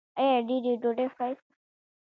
ایا 0.21 0.37
ډیرې 0.47 0.73
ډوډۍ 0.81 1.07
خورئ؟ 1.13 1.33